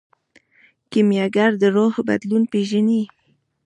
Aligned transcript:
کیمیاګر 0.91 1.51
د 1.61 1.63
روح 1.75 1.93
بدلون 2.07 2.43
پیژني. 2.51 3.01